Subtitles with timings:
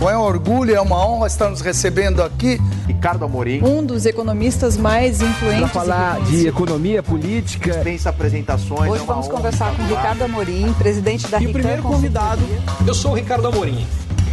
[0.00, 2.58] Bom, é um orgulho, é uma honra estar nos recebendo aqui.
[2.86, 3.62] Ricardo Amorim.
[3.62, 5.60] Um dos economistas mais influentes.
[5.60, 7.70] Para falar de economia política.
[7.70, 8.90] Dispensa apresentações.
[8.90, 12.40] Hoje é vamos conversar com Ricardo Amorim, presidente da E o primeiro convidado,
[12.86, 13.86] eu sou o Ricardo Amorim.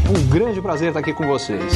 [0.10, 1.74] Um grande prazer estar aqui com vocês.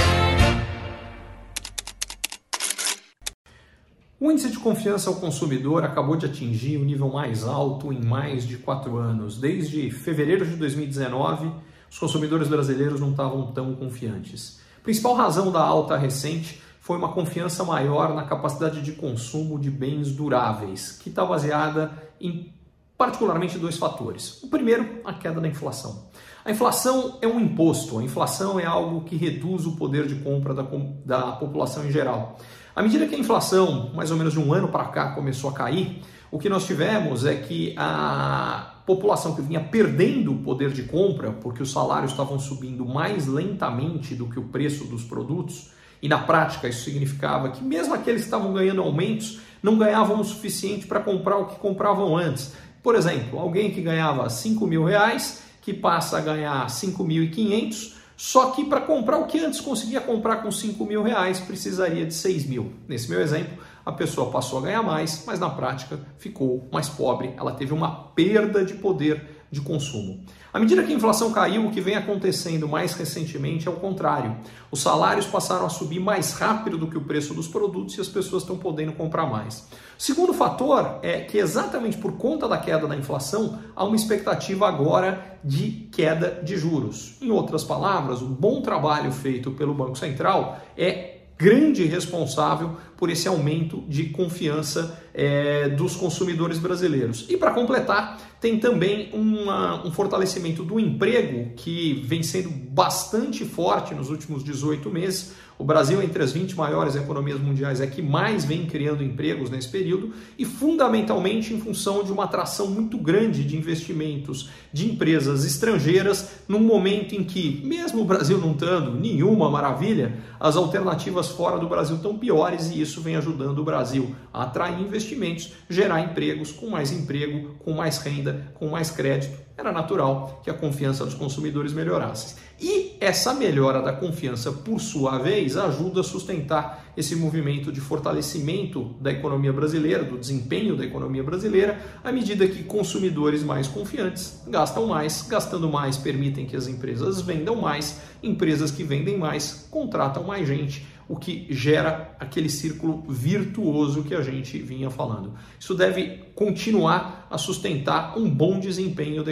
[4.18, 8.48] O índice de confiança ao consumidor acabou de atingir o nível mais alto em mais
[8.48, 9.38] de quatro anos.
[9.38, 11.52] Desde fevereiro de 2019,
[11.92, 14.62] os consumidores brasileiros não estavam tão confiantes.
[14.80, 19.70] A principal razão da alta recente foi uma confiança maior na capacidade de consumo de
[19.70, 22.54] bens duráveis, que está baseada em
[22.98, 24.42] particularmente dois fatores.
[24.42, 26.06] O primeiro, a queda da inflação.
[26.46, 30.54] A inflação é um imposto, a inflação é algo que reduz o poder de compra
[30.54, 30.64] da,
[31.06, 32.40] da população em geral.
[32.74, 35.54] À medida que a inflação, mais ou menos de um ano para cá, começou a
[35.54, 36.02] cair,
[36.32, 41.32] o que nós tivemos é que a população que vinha perdendo o poder de compra,
[41.32, 46.18] porque os salários estavam subindo mais lentamente do que o preço dos produtos, e na
[46.18, 51.00] prática isso significava que mesmo aqueles que estavam ganhando aumentos não ganhavam o suficiente para
[51.00, 52.54] comprar o que compravam antes.
[52.84, 58.66] Por exemplo, alguém que ganhava 5 mil reais, que passa a ganhar 5.500, só que
[58.66, 62.74] para comprar o que antes conseguia comprar com 5 mil reais, precisaria de 6 mil.
[62.88, 67.34] Nesse meu exemplo, a pessoa passou a ganhar mais, mas na prática ficou mais pobre,
[67.38, 70.24] ela teve uma perda de poder de consumo.
[70.54, 74.38] À medida que a inflação caiu, o que vem acontecendo mais recentemente é o contrário.
[74.72, 78.08] Os salários passaram a subir mais rápido do que o preço dos produtos e as
[78.08, 79.68] pessoas estão podendo comprar mais.
[79.98, 85.38] Segundo fator é que, exatamente por conta da queda da inflação, há uma expectativa agora
[85.44, 87.18] de queda de juros.
[87.22, 93.28] Em outras palavras, o bom trabalho feito pelo Banco Central é grande responsável por esse
[93.28, 97.26] aumento de confiança é, dos consumidores brasileiros.
[97.28, 103.96] E para completar, tem também uma, um fortalecimento do emprego que vem sendo bastante forte
[103.96, 105.34] nos últimos 18 meses.
[105.60, 109.70] O Brasil, entre as 20 maiores economias mundiais, é que mais vem criando empregos nesse
[109.70, 116.32] período e, fundamentalmente, em função de uma atração muito grande de investimentos de empresas estrangeiras,
[116.48, 121.68] num momento em que, mesmo o Brasil não estando nenhuma maravilha, as alternativas fora do
[121.68, 126.70] Brasil estão piores e isso vem ajudando o Brasil a atrair investimentos, gerar empregos, com
[126.70, 129.40] mais emprego, com mais renda, com mais crédito.
[129.58, 132.36] Era natural que a confiança dos consumidores melhorasse.
[132.60, 138.96] E essa melhora da confiança, por sua vez, ajuda a sustentar esse movimento de fortalecimento
[139.02, 144.86] da economia brasileira, do desempenho da economia brasileira, à medida que consumidores mais confiantes gastam
[144.86, 150.48] mais, gastando mais permitem que as empresas vendam mais, empresas que vendem mais contratam mais
[150.48, 155.34] gente, o que gera aquele círculo virtuoso que a gente vinha falando.
[155.60, 159.32] Isso deve continuar a sustentar um bom desempenho da